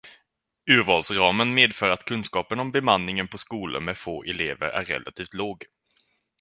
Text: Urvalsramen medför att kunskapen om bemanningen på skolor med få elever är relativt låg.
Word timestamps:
Urvalsramen 0.69 1.53
medför 1.53 1.89
att 1.89 2.05
kunskapen 2.05 2.59
om 2.59 2.71
bemanningen 2.71 3.27
på 3.27 3.37
skolor 3.37 3.79
med 3.79 3.97
få 3.97 4.23
elever 4.23 4.67
är 4.67 4.85
relativt 4.85 5.33
låg. 5.33 5.65